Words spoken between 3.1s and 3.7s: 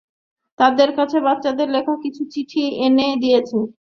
দিয়েছি।